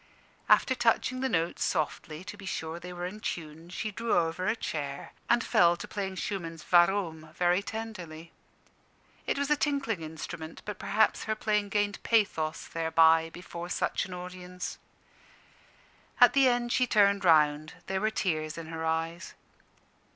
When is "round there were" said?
17.23-18.09